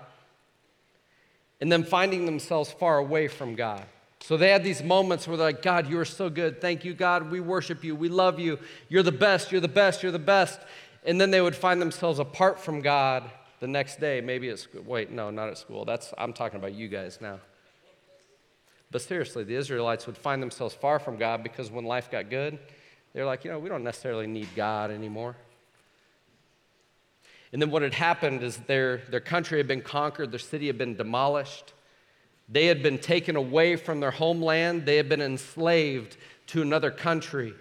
and 1.59 1.73
then 1.73 1.85
finding 1.85 2.27
themselves 2.27 2.71
far 2.71 2.99
away 2.99 3.29
from 3.29 3.55
God. 3.55 3.87
So 4.27 4.37
they 4.37 4.51
had 4.51 4.65
these 4.65 4.83
moments 4.83 5.29
where 5.29 5.37
they're 5.37 5.47
like, 5.47 5.63
God, 5.63 5.89
you 5.89 6.01
are 6.01 6.05
so 6.05 6.29
good. 6.29 6.61
Thank 6.61 6.85
you, 6.85 6.95
God. 6.95 7.31
We 7.31 7.39
worship 7.39 7.85
you. 7.85 7.95
We 7.95 8.09
love 8.09 8.41
you. 8.41 8.59
You're 8.89 9.05
the 9.05 9.13
best. 9.13 9.53
You're 9.53 9.61
the 9.61 9.69
best. 9.69 10.03
You're 10.03 10.11
the 10.11 10.19
best. 10.19 10.59
And 11.05 11.21
then 11.21 11.31
they 11.31 11.41
would 11.41 11.55
find 11.55 11.81
themselves 11.81 12.19
apart 12.19 12.59
from 12.59 12.81
God 12.81 13.31
the 13.61 13.69
next 13.69 14.01
day, 14.01 14.21
maybe 14.21 14.49
at 14.49 14.59
school. 14.59 14.83
Wait, 14.83 15.13
no, 15.13 15.31
not 15.31 15.49
at 15.51 15.59
school. 15.59 15.85
That's 15.85 16.13
I'm 16.19 16.33
talking 16.33 16.59
about 16.59 16.73
you 16.73 16.89
guys 16.89 17.21
now. 17.21 17.39
But 18.91 19.03
seriously, 19.03 19.45
the 19.45 19.55
Israelites 19.55 20.09
would 20.09 20.19
find 20.19 20.43
themselves 20.43 20.75
far 20.75 20.99
from 20.99 21.19
God 21.19 21.45
because 21.45 21.71
when 21.71 21.85
life 21.85 22.11
got 22.11 22.29
good, 22.29 22.59
they're 23.13 23.27
like, 23.27 23.45
you 23.45 23.53
know, 23.53 23.61
we 23.61 23.69
don't 23.69 23.85
necessarily 23.85 24.27
need 24.27 24.49
God 24.57 24.91
anymore. 24.91 25.37
And 27.53 27.63
then 27.63 27.71
what 27.71 27.83
had 27.83 27.95
happened 27.95 28.43
is 28.43 28.57
their, 28.57 29.03
their 29.09 29.21
country 29.21 29.59
had 29.59 29.69
been 29.69 29.83
conquered, 29.83 30.33
their 30.33 30.41
city 30.41 30.67
had 30.67 30.79
been 30.79 30.97
demolished. 30.97 31.75
They 32.49 32.67
had 32.67 32.83
been 32.83 32.99
taken 32.99 33.37
away 33.37 33.77
from 33.77 34.01
their 34.01 34.13
homeland, 34.13 34.87
they 34.87 34.97
had 34.97 35.09
been 35.09 35.21
enslaved 35.21 36.17
to 36.49 36.63
another 36.63 36.91
country. 36.91 37.55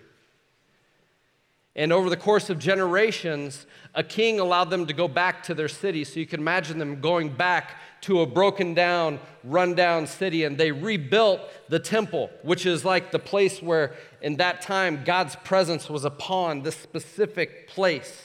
And 1.77 1.91
over 1.91 2.09
the 2.09 2.17
course 2.17 2.49
of 2.49 2.57
generations, 2.57 3.65
a 3.93 4.03
king 4.03 4.39
allowed 4.39 4.69
them 4.69 4.85
to 4.85 4.93
go 4.93 5.09
back 5.09 5.43
to 5.43 5.53
their 5.53 5.67
city. 5.67 6.05
So 6.05 6.21
you 6.21 6.25
can 6.25 6.39
imagine 6.39 6.79
them 6.79 7.01
going 7.01 7.29
back 7.29 7.75
to 8.01 8.21
a 8.21 8.25
broken 8.25 8.73
down, 8.73 9.19
run 9.43 9.75
down 9.75 10.07
city. 10.07 10.45
And 10.45 10.57
they 10.57 10.71
rebuilt 10.71 11.41
the 11.67 11.79
temple, 11.79 12.29
which 12.43 12.65
is 12.65 12.85
like 12.85 13.11
the 13.11 13.19
place 13.19 13.61
where, 13.61 13.93
in 14.21 14.37
that 14.37 14.61
time, 14.61 15.03
God's 15.03 15.35
presence 15.37 15.89
was 15.89 16.05
upon 16.05 16.61
this 16.61 16.77
specific 16.77 17.67
place. 17.67 18.24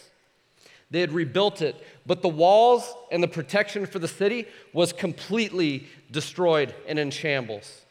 They 0.91 1.01
had 1.01 1.13
rebuilt 1.13 1.63
it, 1.63 1.77
but 2.05 2.21
the 2.21 2.29
walls 2.29 2.93
and 3.13 3.23
the 3.23 3.29
protection 3.29 3.87
for 3.87 3.99
the 3.99 4.09
city 4.09 4.47
was 4.73 4.93
completely 4.93 5.87
destroyed 6.11 6.75
and 6.89 6.99
in 6.99 7.11
shambles. 7.11 7.83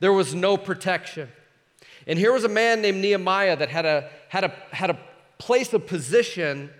There 0.00 0.12
was 0.12 0.34
no 0.34 0.56
protection. 0.56 1.28
And 2.06 2.18
here 2.18 2.32
was 2.32 2.44
a 2.44 2.48
man 2.48 2.82
named 2.82 3.00
Nehemiah 3.00 3.56
that 3.56 3.70
had 3.70 3.86
a, 3.86 4.10
had 4.28 4.44
a, 4.44 4.48
had 4.72 4.90
a 4.90 4.98
place 5.38 5.72
of 5.72 5.86
position 5.86 6.70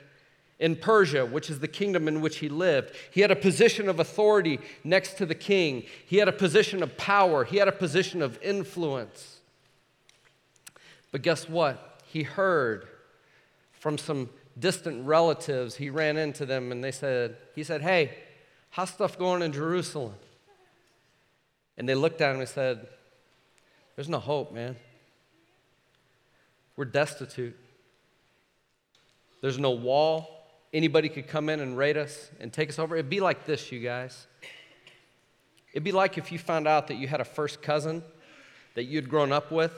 in 0.58 0.76
Persia, 0.76 1.26
which 1.26 1.50
is 1.50 1.60
the 1.60 1.68
kingdom 1.68 2.08
in 2.08 2.20
which 2.20 2.38
he 2.38 2.48
lived. 2.48 2.94
He 3.10 3.22
had 3.22 3.30
a 3.30 3.36
position 3.36 3.88
of 3.88 4.00
authority 4.00 4.60
next 4.84 5.18
to 5.18 5.26
the 5.26 5.34
king, 5.34 5.84
he 6.06 6.18
had 6.18 6.28
a 6.28 6.32
position 6.32 6.82
of 6.82 6.96
power, 6.96 7.44
he 7.44 7.56
had 7.56 7.68
a 7.68 7.72
position 7.72 8.22
of 8.22 8.38
influence. 8.42 9.40
But 11.10 11.22
guess 11.22 11.48
what? 11.48 12.02
He 12.06 12.22
heard 12.22 12.86
from 13.72 13.98
some 13.98 14.30
distant 14.58 15.06
relatives, 15.06 15.76
he 15.76 15.90
ran 15.90 16.16
into 16.16 16.46
them 16.46 16.72
and 16.72 16.82
they 16.82 16.92
said, 16.92 17.36
he 17.54 17.64
said, 17.64 17.82
Hey, 17.82 18.14
how's 18.70 18.90
stuff 18.90 19.18
going 19.18 19.42
in 19.42 19.52
Jerusalem? 19.52 20.14
And 21.76 21.88
they 21.88 21.94
looked 21.94 22.20
at 22.20 22.34
him 22.34 22.40
and 22.40 22.48
said, 22.48 22.86
There's 23.96 24.08
no 24.08 24.18
hope, 24.18 24.52
man. 24.52 24.76
We're 26.76 26.84
destitute. 26.84 27.56
There's 29.40 29.58
no 29.58 29.72
wall. 29.72 30.30
Anybody 30.72 31.08
could 31.08 31.28
come 31.28 31.48
in 31.48 31.60
and 31.60 31.76
raid 31.76 31.96
us 31.96 32.30
and 32.40 32.52
take 32.52 32.68
us 32.68 32.78
over. 32.78 32.96
It'd 32.96 33.10
be 33.10 33.20
like 33.20 33.46
this, 33.46 33.70
you 33.70 33.80
guys. 33.80 34.26
It'd 35.72 35.84
be 35.84 35.92
like 35.92 36.18
if 36.18 36.32
you 36.32 36.38
found 36.38 36.66
out 36.66 36.88
that 36.88 36.96
you 36.96 37.08
had 37.08 37.20
a 37.20 37.24
first 37.24 37.60
cousin 37.62 38.02
that 38.74 38.84
you'd 38.84 39.08
grown 39.08 39.32
up 39.32 39.52
with, 39.52 39.72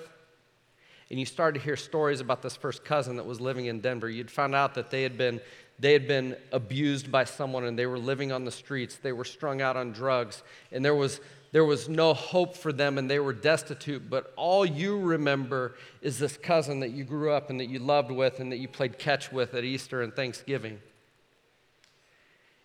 and 1.10 1.20
you 1.20 1.26
started 1.26 1.58
to 1.58 1.64
hear 1.64 1.76
stories 1.76 2.20
about 2.20 2.42
this 2.42 2.56
first 2.56 2.84
cousin 2.84 3.16
that 3.16 3.26
was 3.26 3.40
living 3.40 3.66
in 3.66 3.80
Denver. 3.80 4.10
You'd 4.10 4.30
found 4.30 4.54
out 4.54 4.74
that 4.74 4.90
they 4.90 5.02
had 5.02 5.16
been 5.16 5.40
they 5.78 5.92
had 5.92 6.08
been 6.08 6.36
abused 6.52 7.12
by 7.12 7.24
someone 7.24 7.64
and 7.64 7.78
they 7.78 7.84
were 7.84 7.98
living 7.98 8.32
on 8.32 8.46
the 8.46 8.50
streets. 8.50 8.96
They 8.96 9.12
were 9.12 9.26
strung 9.26 9.60
out 9.60 9.76
on 9.76 9.92
drugs, 9.92 10.42
and 10.72 10.84
there 10.84 10.94
was 10.94 11.20
there 11.52 11.64
was 11.64 11.88
no 11.88 12.12
hope 12.12 12.56
for 12.56 12.72
them 12.72 12.98
and 12.98 13.08
they 13.08 13.18
were 13.18 13.32
destitute, 13.32 14.10
but 14.10 14.32
all 14.36 14.66
you 14.66 14.98
remember 14.98 15.74
is 16.02 16.18
this 16.18 16.36
cousin 16.36 16.80
that 16.80 16.90
you 16.90 17.04
grew 17.04 17.32
up 17.32 17.50
and 17.50 17.60
that 17.60 17.70
you 17.70 17.78
loved 17.78 18.10
with 18.10 18.40
and 18.40 18.52
that 18.52 18.58
you 18.58 18.68
played 18.68 18.98
catch 18.98 19.32
with 19.32 19.54
at 19.54 19.64
Easter 19.64 20.02
and 20.02 20.14
Thanksgiving. 20.14 20.80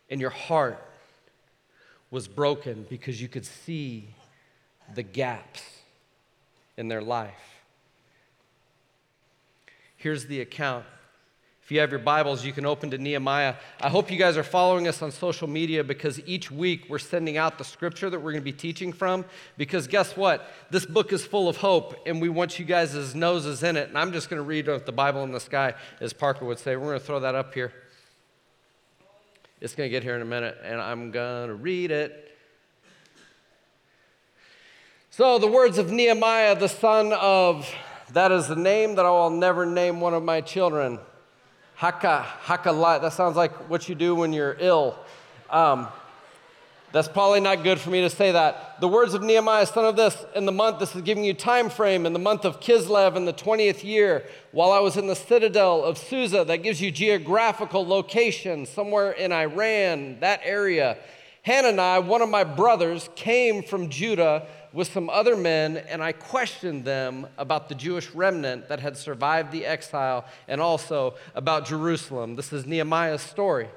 And 0.09 0.19
your 0.19 0.31
heart 0.31 0.83
was 2.09 2.27
broken 2.27 2.85
because 2.89 3.21
you 3.21 3.29
could 3.29 3.45
see 3.45 4.13
the 4.93 5.03
gaps 5.03 5.61
in 6.75 6.89
their 6.89 7.01
life. 7.01 7.60
Here's 10.01 10.25
the 10.25 10.41
account 10.41 10.85
if 11.63 11.75
you 11.75 11.79
have 11.79 11.91
your 11.91 11.99
Bibles, 11.99 12.43
you 12.43 12.51
can 12.51 12.65
open 12.65 12.89
to 12.91 12.97
Nehemiah. 12.97 13.53
I 13.79 13.87
hope 13.87 14.11
you 14.11 14.17
guys 14.17 14.35
are 14.35 14.43
following 14.43 14.87
us 14.87 15.01
on 15.01 15.11
social 15.11 15.47
media 15.47 15.83
because 15.83 16.19
each 16.27 16.51
week 16.51 16.87
we're 16.89 16.99
sending 16.99 17.37
out 17.37 17.57
the 17.57 17.63
scripture 17.63 18.09
that 18.09 18.19
we're 18.19 18.31
going 18.31 18.41
to 18.41 18.43
be 18.43 18.51
teaching 18.51 18.91
from. 18.91 19.23
Because 19.57 19.87
guess 19.87 20.17
what? 20.17 20.51
This 20.69 20.85
book 20.85 21.13
is 21.13 21.23
full 21.23 21.47
of 21.47 21.57
hope, 21.57 21.95
and 22.05 22.19
we 22.19 22.29
want 22.29 22.57
you 22.57 22.65
guys' 22.65 23.15
noses 23.15 23.63
in 23.63 23.77
it. 23.77 23.89
And 23.89 23.97
I'm 23.97 24.11
just 24.11 24.29
going 24.29 24.39
to 24.39 24.43
read 24.43 24.65
the 24.65 24.91
Bible 24.91 25.23
in 25.23 25.31
the 25.31 25.39
sky, 25.39 25.75
as 26.01 26.13
Parker 26.13 26.45
would 26.45 26.59
say. 26.59 26.75
We're 26.75 26.87
going 26.87 26.99
to 26.99 27.05
throw 27.05 27.19
that 27.19 27.35
up 27.35 27.53
here. 27.53 27.71
It's 29.61 29.75
going 29.75 29.87
to 29.87 29.91
get 29.91 30.03
here 30.03 30.15
in 30.15 30.21
a 30.23 30.25
minute, 30.25 30.57
and 30.63 30.81
I'm 30.81 31.11
going 31.11 31.47
to 31.47 31.55
read 31.55 31.91
it. 31.91 32.35
So, 35.11 35.37
the 35.37 35.47
words 35.47 35.77
of 35.77 35.91
Nehemiah, 35.91 36.59
the 36.59 36.69
son 36.69 37.13
of, 37.13 37.71
that 38.13 38.31
is 38.31 38.47
the 38.47 38.55
name 38.55 38.95
that 38.95 39.05
I 39.05 39.09
will 39.09 39.29
never 39.29 39.65
name 39.65 40.01
one 40.01 40.13
of 40.13 40.23
my 40.23 40.41
children. 40.41 40.99
Haka, 41.75 42.21
haka 42.21 42.71
light. 42.71 43.01
That 43.01 43.13
sounds 43.13 43.35
like 43.35 43.51
what 43.69 43.87
you 43.89 43.95
do 43.95 44.15
when 44.15 44.33
you're 44.33 44.55
ill. 44.59 44.97
Um, 45.49 45.87
that's 46.91 47.07
probably 47.07 47.39
not 47.39 47.63
good 47.63 47.79
for 47.79 47.89
me 47.89 48.01
to 48.01 48.09
say 48.09 48.33
that. 48.33 48.81
The 48.81 48.87
words 48.87 49.13
of 49.13 49.23
Nehemiah, 49.23 49.65
son 49.65 49.85
of 49.85 49.95
this, 49.95 50.25
in 50.35 50.45
the 50.45 50.51
month, 50.51 50.79
this 50.79 50.93
is 50.93 51.01
giving 51.03 51.23
you 51.23 51.33
time 51.33 51.69
frame, 51.69 52.05
in 52.05 52.11
the 52.11 52.19
month 52.19 52.43
of 52.43 52.59
Kislev 52.59 53.15
in 53.15 53.23
the 53.23 53.33
20th 53.33 53.83
year, 53.83 54.25
while 54.51 54.73
I 54.73 54.79
was 54.79 54.97
in 54.97 55.07
the 55.07 55.15
citadel 55.15 55.85
of 55.85 55.97
Susa, 55.97 56.43
that 56.43 56.57
gives 56.57 56.81
you 56.81 56.91
geographical 56.91 57.87
location, 57.87 58.65
somewhere 58.65 59.11
in 59.11 59.31
Iran, 59.31 60.19
that 60.19 60.41
area. 60.43 60.97
Hanani, 61.43 62.07
one 62.07 62.21
of 62.21 62.29
my 62.29 62.43
brothers, 62.43 63.09
came 63.15 63.63
from 63.63 63.89
Judah 63.89 64.45
with 64.73 64.91
some 64.91 65.09
other 65.09 65.35
men, 65.35 65.77
and 65.77 66.01
I 66.03 66.11
questioned 66.11 66.85
them 66.85 67.27
about 67.37 67.67
the 67.67 67.75
Jewish 67.75 68.11
remnant 68.11 68.69
that 68.69 68.79
had 68.79 68.95
survived 68.95 69.51
the 69.51 69.65
exile 69.65 70.25
and 70.47 70.61
also 70.61 71.15
about 71.33 71.65
Jerusalem. 71.65 72.35
This 72.35 72.53
is 72.53 72.65
Nehemiah's 72.65 73.21
story. 73.21 73.69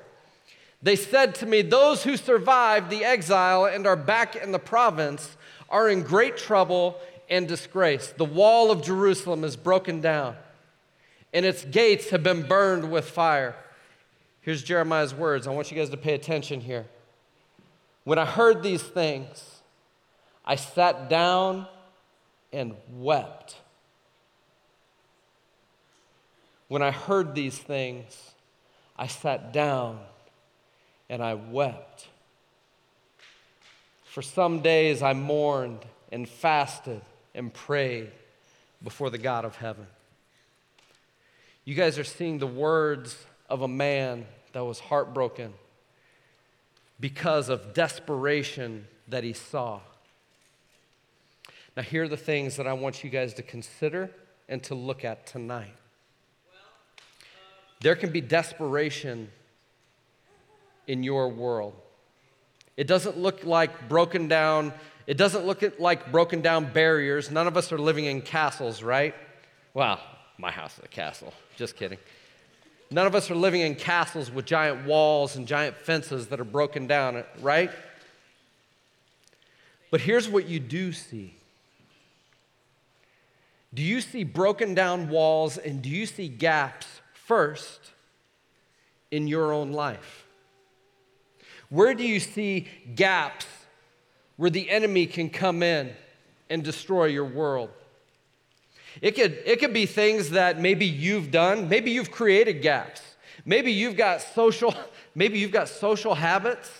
They 0.82 0.96
said 0.96 1.34
to 1.36 1.46
me, 1.46 1.62
Those 1.62 2.04
who 2.04 2.18
survived 2.18 2.90
the 2.90 3.04
exile 3.04 3.64
and 3.64 3.86
are 3.86 3.96
back 3.96 4.36
in 4.36 4.52
the 4.52 4.58
province 4.58 5.36
are 5.70 5.88
in 5.88 6.02
great 6.02 6.36
trouble 6.36 6.98
and 7.30 7.48
disgrace. 7.48 8.12
The 8.14 8.26
wall 8.26 8.70
of 8.70 8.82
Jerusalem 8.82 9.42
is 9.42 9.56
broken 9.56 10.02
down, 10.02 10.36
and 11.32 11.46
its 11.46 11.64
gates 11.64 12.10
have 12.10 12.22
been 12.22 12.42
burned 12.42 12.90
with 12.90 13.08
fire. 13.08 13.56
Here's 14.42 14.62
Jeremiah's 14.62 15.14
words. 15.14 15.46
I 15.46 15.50
want 15.52 15.70
you 15.70 15.78
guys 15.78 15.88
to 15.88 15.96
pay 15.96 16.12
attention 16.12 16.60
here. 16.60 16.84
When 18.04 18.18
I 18.18 18.26
heard 18.26 18.62
these 18.62 18.82
things, 18.82 19.60
I 20.44 20.56
sat 20.56 21.08
down 21.08 21.66
and 22.52 22.74
wept. 22.90 23.56
When 26.68 26.82
I 26.82 26.90
heard 26.90 27.34
these 27.34 27.58
things, 27.58 28.32
I 28.96 29.06
sat 29.06 29.52
down 29.52 30.00
and 31.08 31.22
I 31.22 31.34
wept. 31.34 32.08
For 34.04 34.22
some 34.22 34.60
days 34.60 35.02
I 35.02 35.14
mourned 35.14 35.84
and 36.12 36.28
fasted 36.28 37.00
and 37.34 37.52
prayed 37.52 38.10
before 38.82 39.10
the 39.10 39.18
God 39.18 39.44
of 39.44 39.56
heaven. 39.56 39.86
You 41.64 41.74
guys 41.74 41.98
are 41.98 42.04
seeing 42.04 42.38
the 42.38 42.46
words 42.46 43.16
of 43.48 43.62
a 43.62 43.68
man 43.68 44.26
that 44.52 44.64
was 44.64 44.78
heartbroken 44.78 45.54
because 47.00 47.48
of 47.48 47.74
desperation 47.74 48.86
that 49.08 49.24
he 49.24 49.32
saw. 49.32 49.80
Now, 51.76 51.82
here 51.82 52.04
are 52.04 52.08
the 52.08 52.16
things 52.16 52.56
that 52.56 52.66
I 52.66 52.72
want 52.72 53.02
you 53.02 53.10
guys 53.10 53.34
to 53.34 53.42
consider 53.42 54.10
and 54.48 54.62
to 54.64 54.74
look 54.74 55.04
at 55.04 55.26
tonight. 55.26 55.74
There 57.80 57.96
can 57.96 58.12
be 58.12 58.20
desperation 58.20 59.30
in 60.86 61.02
your 61.02 61.28
world. 61.28 61.74
It 62.76 62.86
doesn't 62.86 63.18
look 63.18 63.44
like 63.44 63.88
broken 63.88 64.28
down, 64.28 64.72
it 65.06 65.16
doesn't 65.16 65.46
look 65.46 65.62
like 65.78 66.10
broken 66.10 66.40
down 66.40 66.72
barriers. 66.72 67.30
None 67.30 67.46
of 67.46 67.56
us 67.56 67.72
are 67.72 67.78
living 67.78 68.06
in 68.06 68.22
castles, 68.22 68.82
right? 68.82 69.14
Well, 69.74 70.00
my 70.38 70.50
house 70.50 70.78
is 70.78 70.84
a 70.84 70.88
castle. 70.88 71.32
Just 71.56 71.76
kidding. 71.76 71.98
None 72.94 73.08
of 73.08 73.16
us 73.16 73.28
are 73.28 73.34
living 73.34 73.62
in 73.62 73.74
castles 73.74 74.30
with 74.30 74.44
giant 74.44 74.86
walls 74.86 75.34
and 75.34 75.48
giant 75.48 75.76
fences 75.76 76.28
that 76.28 76.38
are 76.38 76.44
broken 76.44 76.86
down, 76.86 77.24
right? 77.40 77.72
But 79.90 80.00
here's 80.00 80.28
what 80.28 80.46
you 80.46 80.60
do 80.60 80.92
see 80.92 81.34
do 83.74 83.82
you 83.82 84.00
see 84.00 84.22
broken 84.22 84.74
down 84.74 85.08
walls 85.08 85.58
and 85.58 85.82
do 85.82 85.88
you 85.88 86.06
see 86.06 86.28
gaps 86.28 86.86
first 87.14 87.80
in 89.10 89.26
your 89.26 89.52
own 89.52 89.72
life? 89.72 90.24
Where 91.70 91.94
do 91.94 92.04
you 92.04 92.20
see 92.20 92.68
gaps 92.94 93.46
where 94.36 94.50
the 94.50 94.70
enemy 94.70 95.06
can 95.06 95.30
come 95.30 95.64
in 95.64 95.92
and 96.48 96.62
destroy 96.62 97.06
your 97.06 97.24
world? 97.24 97.70
It 99.02 99.12
could, 99.12 99.38
it 99.44 99.60
could 99.60 99.72
be 99.72 99.86
things 99.86 100.30
that 100.30 100.60
maybe 100.60 100.86
you've 100.86 101.30
done, 101.30 101.68
maybe 101.68 101.90
you've 101.90 102.10
created 102.10 102.62
gaps. 102.62 103.02
Maybe 103.44 103.72
you've 103.72 103.96
got 103.96 104.22
social, 104.22 104.74
maybe 105.14 105.38
you've 105.38 105.52
got 105.52 105.68
social 105.68 106.14
habits 106.14 106.70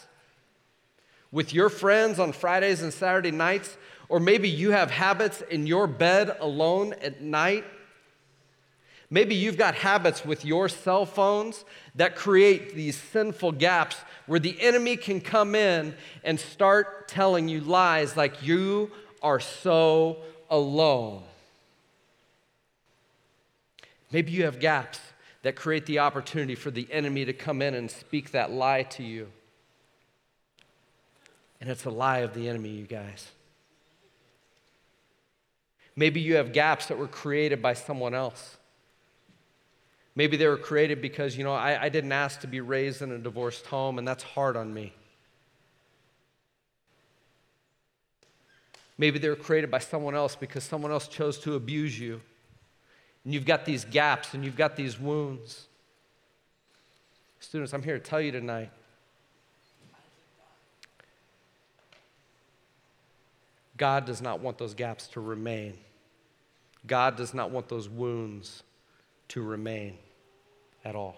with 1.31 1.53
your 1.53 1.69
friends 1.69 2.19
on 2.19 2.33
Fridays 2.33 2.83
and 2.83 2.93
Saturday 2.93 3.31
nights 3.31 3.77
or 4.09 4.21
maybe 4.21 4.49
you 4.49 4.71
have 4.71 4.91
habits 4.91 5.43
in 5.43 5.67
your 5.67 5.87
bed 5.87 6.37
alone 6.41 6.95
at 7.03 7.21
night. 7.21 7.65
Maybe 9.11 9.35
you've 9.35 9.57
got 9.57 9.75
habits 9.75 10.25
with 10.25 10.45
your 10.45 10.69
cell 10.69 11.07
phones 11.07 11.65
that 11.95 12.17
create 12.17 12.75
these 12.75 12.97
sinful 12.97 13.53
gaps 13.53 13.97
where 14.27 14.41
the 14.41 14.61
enemy 14.61 14.97
can 14.97 15.21
come 15.21 15.55
in 15.55 15.95
and 16.23 16.39
start 16.41 17.09
telling 17.09 17.49
you 17.49 17.61
lies 17.61 18.17
like 18.17 18.43
you 18.43 18.91
are 19.23 19.41
so 19.41 20.19
alone. 20.51 21.23
Maybe 24.15 24.31
you 24.31 24.45
have 24.45 24.61
gaps 24.61 25.01
that 25.43 25.57
create 25.57 25.87
the 25.87 25.99
opportunity 25.99 26.55
for 26.55 26.71
the 26.71 26.87
enemy 26.93 27.25
to 27.25 27.33
come 27.33 27.61
in 27.61 27.75
and 27.75 27.91
speak 27.91 28.31
that 28.31 28.53
lie 28.53 28.85
to 28.85 29.03
you. 29.03 29.27
And 31.61 31.69
it's 31.69 31.85
a 31.85 31.91
lie 31.91 32.19
of 32.19 32.33
the 32.33 32.49
enemy, 32.49 32.69
you 32.69 32.87
guys. 32.87 33.33
Maybe 35.97 36.21
you 36.21 36.37
have 36.37 36.53
gaps 36.53 36.87
that 36.87 36.97
were 36.97 37.09
created 37.09 37.61
by 37.61 37.75
someone 37.75 38.15
else. 38.15 38.57
Maybe 40.15 40.37
they 40.37 40.47
were 40.47 40.59
created 40.59 41.03
because, 41.03 41.37
you 41.37 41.43
know, 41.43 41.53
I, 41.53 41.83
I 41.83 41.89
didn't 41.89 42.13
ask 42.13 42.41
to 42.43 42.47
be 42.47 42.61
raised 42.61 43.03
in 43.03 43.11
a 43.11 43.19
divorced 43.19 43.67
home, 43.67 43.99
and 43.99 44.07
that's 44.07 44.23
hard 44.23 44.57
on 44.57 44.73
me. 44.73 44.93
Maybe 48.97 49.19
they 49.19 49.29
were 49.29 49.35
created 49.35 49.73
by 49.73 49.81
someone 49.81 50.15
else 50.15 50.37
because 50.37 50.63
someone 50.63 50.93
else 50.93 51.09
chose 51.09 51.37
to 51.41 51.57
abuse 51.57 51.99
you. 51.99 52.21
And 53.25 53.33
you've 53.33 53.47
got 53.47 53.65
these 53.65 53.85
gaps 53.85 54.35
and 54.35 54.45
you've 54.45 54.57
got 54.57 54.77
these 54.77 54.99
wounds. 54.99 55.67
Students, 57.41 57.73
I'm 57.73 57.83
here 57.83 57.99
to 57.99 58.05
tell 58.05 58.21
you 58.21 58.33
tonight 58.33 58.71
God 63.77 64.05
does 64.05 64.23
not 64.23 64.41
want 64.41 64.59
those 64.59 64.75
gaps 64.75 65.09
to 65.09 65.21
remain. 65.21 65.75
God 66.87 67.17
does 67.17 67.35
not 67.35 67.51
want 67.51 67.69
those 67.69 67.89
wounds 67.89 68.63
to 69.29 69.43
remain 69.43 69.99
at 70.85 70.95
all. 70.95 71.17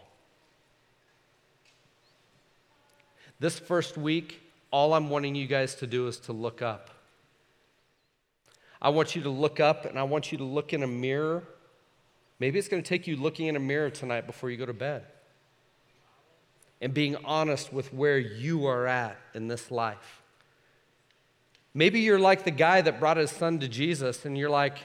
This 3.38 3.58
first 3.58 3.98
week, 3.98 4.40
all 4.70 4.94
I'm 4.94 5.10
wanting 5.10 5.34
you 5.34 5.46
guys 5.46 5.74
to 5.76 5.86
do 5.86 6.06
is 6.06 6.18
to 6.20 6.32
look 6.32 6.62
up. 6.62 6.90
I 8.80 8.88
want 8.88 9.14
you 9.14 9.22
to 9.22 9.30
look 9.30 9.60
up 9.60 9.84
and 9.84 9.98
I 9.98 10.04
want 10.04 10.32
you 10.32 10.38
to 10.38 10.44
look 10.44 10.72
in 10.72 10.82
a 10.82 10.86
mirror. 10.86 11.42
Maybe 12.38 12.58
it's 12.58 12.68
going 12.68 12.82
to 12.82 12.88
take 12.88 13.06
you 13.06 13.16
looking 13.16 13.46
in 13.46 13.56
a 13.56 13.60
mirror 13.60 13.90
tonight 13.90 14.26
before 14.26 14.50
you 14.50 14.56
go 14.56 14.66
to 14.66 14.74
bed 14.74 15.04
and 16.80 16.92
being 16.92 17.16
honest 17.24 17.72
with 17.72 17.92
where 17.92 18.18
you 18.18 18.66
are 18.66 18.86
at 18.86 19.16
in 19.34 19.48
this 19.48 19.70
life. 19.70 20.22
Maybe 21.72 22.00
you're 22.00 22.18
like 22.18 22.44
the 22.44 22.50
guy 22.50 22.80
that 22.80 23.00
brought 23.00 23.16
his 23.16 23.30
son 23.30 23.58
to 23.60 23.68
Jesus 23.68 24.24
and 24.24 24.36
you're 24.36 24.50
like, 24.50 24.78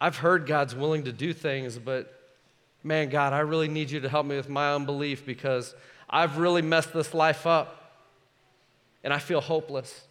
I've 0.00 0.16
heard 0.16 0.46
God's 0.46 0.74
willing 0.74 1.04
to 1.04 1.12
do 1.12 1.32
things, 1.32 1.78
but 1.78 2.14
man, 2.84 3.08
God, 3.08 3.32
I 3.32 3.40
really 3.40 3.68
need 3.68 3.90
you 3.90 4.00
to 4.00 4.08
help 4.08 4.26
me 4.26 4.36
with 4.36 4.48
my 4.48 4.74
unbelief 4.74 5.26
because 5.26 5.74
I've 6.08 6.38
really 6.38 6.62
messed 6.62 6.92
this 6.92 7.14
life 7.14 7.46
up 7.46 7.92
and 9.02 9.12
I 9.12 9.18
feel 9.18 9.40
hopeless. 9.40 10.02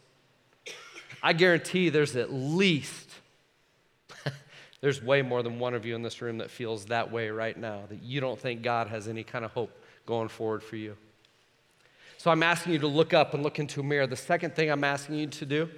I 1.23 1.33
guarantee 1.33 1.89
there's 1.89 2.15
at 2.15 2.31
least, 2.31 3.06
there's 4.81 5.01
way 5.01 5.21
more 5.21 5.41
than 5.41 5.59
one 5.59 5.73
of 5.73 5.85
you 5.85 5.95
in 5.95 6.01
this 6.01 6.21
room 6.21 6.37
that 6.37 6.51
feels 6.51 6.85
that 6.85 7.11
way 7.11 7.29
right 7.29 7.57
now, 7.57 7.81
that 7.89 8.03
you 8.03 8.21
don't 8.21 8.39
think 8.39 8.61
God 8.61 8.87
has 8.87 9.07
any 9.07 9.23
kind 9.23 9.43
of 9.43 9.51
hope 9.51 9.71
going 10.05 10.27
forward 10.27 10.61
for 10.61 10.75
you. 10.75 10.95
So 12.17 12.31
I'm 12.31 12.43
asking 12.43 12.73
you 12.73 12.79
to 12.79 12.87
look 12.87 13.13
up 13.13 13.33
and 13.33 13.43
look 13.43 13.59
into 13.59 13.79
a 13.79 13.83
mirror. 13.83 14.07
The 14.07 14.15
second 14.15 14.55
thing 14.55 14.69
I'm 14.69 14.83
asking 14.83 15.15
you 15.15 15.27
to 15.27 15.45
do, 15.45 15.69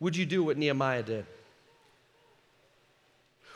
would 0.00 0.16
you 0.16 0.26
do 0.26 0.44
what 0.44 0.56
Nehemiah 0.56 1.02
did? 1.02 1.26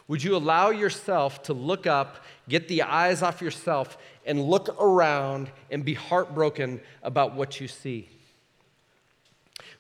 Would 0.09 0.25
you 0.25 0.35
allow 0.35 0.71
yourself 0.71 1.45
to 1.45 1.53
look 1.53 1.87
up, 1.87 2.25
get 2.49 2.67
the 2.67 2.83
eyes 2.83 3.23
off 3.23 3.41
yourself, 3.41 3.97
and 4.27 4.43
look 4.43 4.77
around 4.81 5.51
and 5.71 5.85
be 5.85 5.95
heartbroken 5.95 6.81
about 7.03 7.37
what 7.37 7.61
you 7.61 7.69
see? 7.69 8.09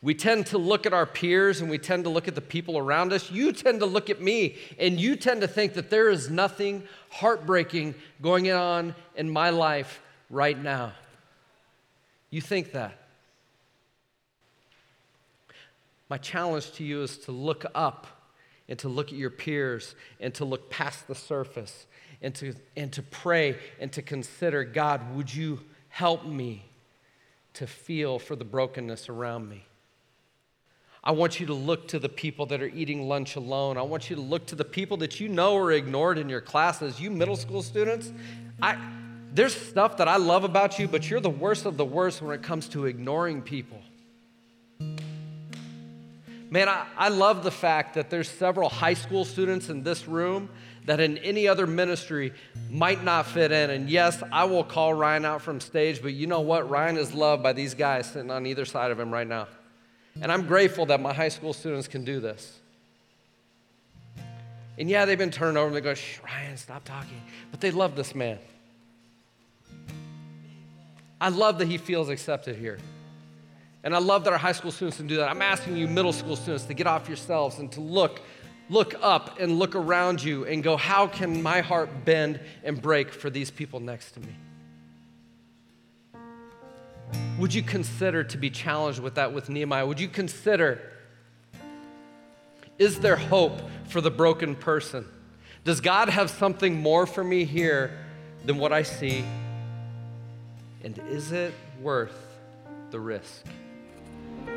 We 0.02 0.14
tend 0.14 0.46
to 0.46 0.58
look 0.58 0.86
at 0.86 0.94
our 0.94 1.04
peers 1.04 1.60
and 1.60 1.70
we 1.70 1.76
tend 1.76 2.04
to 2.04 2.10
look 2.10 2.26
at 2.26 2.34
the 2.34 2.40
people 2.40 2.78
around 2.78 3.12
us. 3.12 3.30
You 3.30 3.52
tend 3.52 3.80
to 3.80 3.86
look 3.86 4.08
at 4.08 4.20
me 4.20 4.56
and 4.78 4.98
you 4.98 5.14
tend 5.14 5.42
to 5.42 5.48
think 5.48 5.74
that 5.74 5.90
there 5.90 6.08
is 6.08 6.30
nothing 6.30 6.84
heartbreaking 7.10 7.94
going 8.22 8.50
on 8.50 8.94
in 9.14 9.28
my 9.28 9.50
life 9.50 10.00
right 10.30 10.60
now. 10.60 10.92
You 12.30 12.40
think 12.40 12.72
that. 12.72 12.96
My 16.08 16.16
challenge 16.16 16.72
to 16.72 16.84
you 16.84 17.02
is 17.02 17.18
to 17.18 17.32
look 17.32 17.66
up 17.74 18.06
and 18.68 18.78
to 18.78 18.88
look 18.88 19.08
at 19.08 19.18
your 19.18 19.30
peers 19.30 19.94
and 20.18 20.32
to 20.34 20.46
look 20.46 20.70
past 20.70 21.08
the 21.08 21.14
surface 21.14 21.86
and 22.22 22.34
to, 22.36 22.54
and 22.74 22.90
to 22.92 23.02
pray 23.02 23.58
and 23.78 23.92
to 23.92 24.00
consider 24.00 24.64
God, 24.64 25.14
would 25.14 25.32
you 25.32 25.60
help 25.88 26.24
me 26.24 26.64
to 27.54 27.66
feel 27.66 28.18
for 28.18 28.34
the 28.34 28.44
brokenness 28.44 29.08
around 29.08 29.48
me? 29.48 29.66
I 31.02 31.12
want 31.12 31.40
you 31.40 31.46
to 31.46 31.54
look 31.54 31.88
to 31.88 31.98
the 31.98 32.10
people 32.10 32.46
that 32.46 32.60
are 32.60 32.68
eating 32.68 33.08
lunch 33.08 33.36
alone. 33.36 33.78
I 33.78 33.82
want 33.82 34.10
you 34.10 34.16
to 34.16 34.22
look 34.22 34.46
to 34.46 34.54
the 34.54 34.64
people 34.64 34.98
that 34.98 35.18
you 35.18 35.28
know 35.28 35.56
are 35.56 35.72
ignored 35.72 36.18
in 36.18 36.28
your 36.28 36.42
classes. 36.42 37.00
You 37.00 37.10
middle 37.10 37.36
school 37.36 37.62
students, 37.62 38.12
I, 38.60 38.76
there's 39.32 39.54
stuff 39.54 39.96
that 39.96 40.08
I 40.08 40.16
love 40.16 40.44
about 40.44 40.78
you, 40.78 40.88
but 40.88 41.08
you're 41.08 41.20
the 41.20 41.30
worst 41.30 41.64
of 41.64 41.78
the 41.78 41.84
worst 41.84 42.20
when 42.20 42.34
it 42.38 42.42
comes 42.42 42.68
to 42.70 42.84
ignoring 42.84 43.40
people. 43.40 43.80
Man, 46.50 46.68
I, 46.68 46.84
I 46.98 47.08
love 47.08 47.44
the 47.44 47.50
fact 47.50 47.94
that 47.94 48.10
there's 48.10 48.28
several 48.28 48.68
high 48.68 48.94
school 48.94 49.24
students 49.24 49.70
in 49.70 49.82
this 49.82 50.06
room 50.06 50.50
that 50.84 51.00
in 51.00 51.16
any 51.18 51.46
other 51.46 51.66
ministry 51.66 52.32
might 52.68 53.04
not 53.04 53.24
fit 53.24 53.52
in. 53.52 53.70
And 53.70 53.88
yes, 53.88 54.22
I 54.32 54.44
will 54.44 54.64
call 54.64 54.92
Ryan 54.92 55.24
out 55.24 55.42
from 55.42 55.60
stage, 55.60 56.02
but 56.02 56.12
you 56.12 56.26
know 56.26 56.40
what? 56.40 56.68
Ryan 56.68 56.96
is 56.98 57.14
loved 57.14 57.42
by 57.42 57.52
these 57.52 57.74
guys 57.74 58.10
sitting 58.10 58.30
on 58.30 58.46
either 58.46 58.64
side 58.64 58.90
of 58.90 58.98
him 58.98 59.12
right 59.12 59.26
now. 59.26 59.46
And 60.20 60.30
I'm 60.30 60.46
grateful 60.46 60.86
that 60.86 61.00
my 61.00 61.12
high 61.12 61.28
school 61.28 61.52
students 61.52 61.88
can 61.88 62.04
do 62.04 62.20
this. 62.20 62.58
And 64.78 64.88
yeah, 64.88 65.04
they've 65.04 65.18
been 65.18 65.30
turned 65.30 65.58
over 65.58 65.68
and 65.68 65.76
they 65.76 65.80
go, 65.80 65.94
Shh, 65.94 66.20
Ryan, 66.24 66.56
stop 66.56 66.84
talking. 66.84 67.20
But 67.50 67.60
they 67.60 67.70
love 67.70 67.96
this 67.96 68.14
man. 68.14 68.38
I 71.20 71.28
love 71.28 71.58
that 71.58 71.68
he 71.68 71.76
feels 71.76 72.08
accepted 72.08 72.56
here. 72.56 72.78
And 73.82 73.94
I 73.94 73.98
love 73.98 74.24
that 74.24 74.32
our 74.32 74.38
high 74.38 74.52
school 74.52 74.70
students 74.70 74.98
can 74.98 75.06
do 75.06 75.16
that. 75.16 75.30
I'm 75.30 75.42
asking 75.42 75.76
you, 75.76 75.86
middle 75.86 76.12
school 76.12 76.36
students, 76.36 76.64
to 76.64 76.74
get 76.74 76.86
off 76.86 77.08
yourselves 77.08 77.58
and 77.58 77.70
to 77.72 77.80
look, 77.80 78.20
look 78.68 78.94
up 79.00 79.38
and 79.40 79.58
look 79.58 79.74
around 79.74 80.22
you 80.22 80.44
and 80.44 80.62
go, 80.62 80.76
how 80.76 81.06
can 81.06 81.42
my 81.42 81.60
heart 81.60 82.04
bend 82.04 82.40
and 82.62 82.80
break 82.80 83.10
for 83.12 83.30
these 83.30 83.50
people 83.50 83.80
next 83.80 84.12
to 84.12 84.20
me? 84.20 84.34
Would 87.38 87.54
you 87.54 87.62
consider 87.62 88.24
to 88.24 88.36
be 88.36 88.50
challenged 88.50 89.00
with 89.00 89.14
that 89.14 89.32
with 89.32 89.48
Nehemiah? 89.48 89.86
Would 89.86 90.00
you 90.00 90.08
consider, 90.08 90.80
is 92.78 93.00
there 93.00 93.16
hope 93.16 93.60
for 93.88 94.00
the 94.00 94.10
broken 94.10 94.54
person? 94.54 95.06
Does 95.64 95.80
God 95.80 96.08
have 96.08 96.30
something 96.30 96.80
more 96.80 97.06
for 97.06 97.24
me 97.24 97.44
here 97.44 97.98
than 98.44 98.58
what 98.58 98.72
I 98.72 98.82
see? 98.82 99.24
And 100.82 100.98
is 101.08 101.32
it 101.32 101.54
worth 101.80 102.38
the 102.90 103.00
risk? 103.00 103.44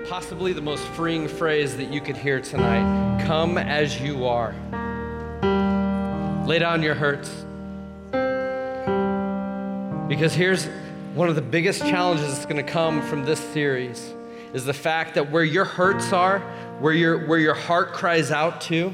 possibly 0.07 0.51
the 0.53 0.61
most 0.61 0.83
freeing 0.89 1.27
phrase 1.27 1.77
that 1.77 1.91
you 1.91 2.01
could 2.01 2.17
hear 2.17 2.39
tonight 2.39 3.23
come 3.25 3.57
as 3.57 4.01
you 4.01 4.25
are. 4.25 4.53
Lay 6.45 6.59
down 6.59 6.81
your 6.81 6.95
hurts. 6.95 7.29
Because 10.09 10.33
here's 10.33 10.67
one 11.13 11.29
of 11.29 11.35
the 11.35 11.41
biggest 11.41 11.81
challenges 11.81 12.33
that's 12.33 12.45
going 12.47 12.63
to 12.63 12.71
come 12.71 13.01
from 13.03 13.23
this 13.23 13.39
series 13.39 14.15
is 14.53 14.65
the 14.65 14.73
fact 14.73 15.13
that 15.13 15.31
where 15.31 15.43
your 15.43 15.65
hurts 15.65 16.11
are, 16.11 16.39
where 16.79 16.93
your, 16.93 17.27
where 17.27 17.37
your 17.37 17.53
heart 17.53 17.93
cries 17.93 18.31
out 18.31 18.61
to, 18.61 18.91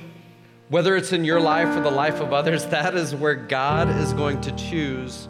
whether 0.67 0.97
it's 0.97 1.13
in 1.13 1.23
your 1.23 1.39
life 1.39 1.75
or 1.77 1.81
the 1.81 1.89
life 1.89 2.19
of 2.19 2.33
others, 2.33 2.65
that 2.67 2.93
is 2.93 3.15
where 3.15 3.35
God 3.35 3.89
is 3.89 4.11
going 4.13 4.41
to 4.41 4.51
choose 4.57 5.29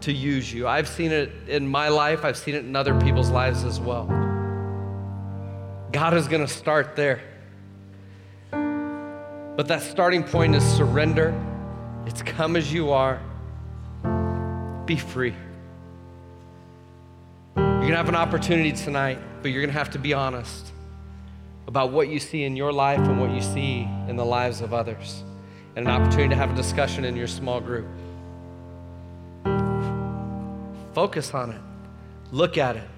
to 0.00 0.12
use 0.12 0.52
you. 0.52 0.66
I've 0.66 0.88
seen 0.88 1.12
it 1.12 1.30
in 1.48 1.68
my 1.68 1.88
life, 1.88 2.24
I've 2.24 2.38
seen 2.38 2.54
it 2.54 2.64
in 2.64 2.74
other 2.76 2.98
people's 2.98 3.30
lives 3.30 3.64
as 3.64 3.78
well. 3.78 4.06
God 5.92 6.14
is 6.14 6.28
going 6.28 6.44
to 6.44 6.52
start 6.52 6.96
there. 6.96 7.20
But 8.50 9.68
that 9.68 9.82
starting 9.82 10.24
point 10.24 10.54
is 10.54 10.64
surrender. 10.64 11.38
It's 12.06 12.22
come 12.22 12.56
as 12.56 12.72
you 12.72 12.90
are. 12.90 13.20
Be 14.86 14.96
free. 14.96 15.34
You're 17.82 17.88
going 17.88 17.98
to 17.98 18.04
have 18.04 18.08
an 18.10 18.28
opportunity 18.28 18.70
tonight, 18.70 19.18
but 19.42 19.50
you're 19.50 19.60
going 19.60 19.72
to 19.72 19.76
have 19.76 19.90
to 19.90 19.98
be 19.98 20.14
honest 20.14 20.70
about 21.66 21.90
what 21.90 22.06
you 22.06 22.20
see 22.20 22.44
in 22.44 22.54
your 22.54 22.72
life 22.72 23.00
and 23.00 23.20
what 23.20 23.32
you 23.32 23.42
see 23.42 23.88
in 24.06 24.14
the 24.14 24.24
lives 24.24 24.60
of 24.60 24.72
others, 24.72 25.24
and 25.74 25.88
an 25.88 25.92
opportunity 25.92 26.28
to 26.28 26.36
have 26.36 26.52
a 26.52 26.54
discussion 26.54 27.04
in 27.04 27.16
your 27.16 27.26
small 27.26 27.60
group. 27.60 27.88
Focus 30.94 31.34
on 31.34 31.50
it, 31.50 31.60
look 32.30 32.56
at 32.56 32.76
it, 32.76 32.88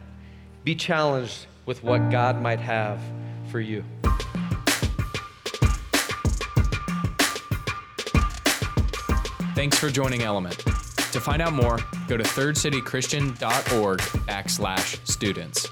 be 0.65 0.75
challenged 0.75 1.47
with 1.65 1.83
what 1.83 2.11
God 2.11 2.43
might 2.43 2.61
have 2.61 3.01
for 3.51 3.61
you. 3.61 3.83
Thanks 9.55 9.79
for 9.79 9.89
joining 9.89 10.21
Element. 10.21 10.63
To 11.15 11.21
find 11.21 11.41
out 11.41 11.53
more, 11.53 11.79
go 12.09 12.17
to 12.17 12.25
thirdcitychristian.org 12.25 14.01
backslash 14.01 15.07
students. 15.09 15.69